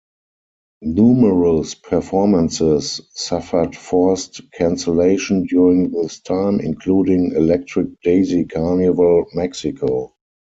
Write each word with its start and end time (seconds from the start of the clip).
Numerous 0.81 1.75
performances 1.75 3.01
suffered 3.13 3.75
forced 3.75 4.41
cancellation 4.51 5.43
during 5.43 5.91
this 5.91 6.19
time, 6.21 6.59
including 6.59 7.33
Electric 7.33 8.01
Daisy 8.01 8.45
Carnival 8.45 9.25
Mexico. 9.35 10.15